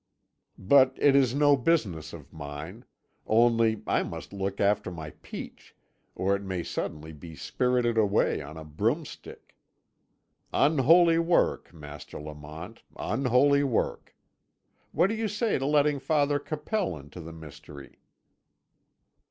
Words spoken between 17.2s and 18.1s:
the mystery?"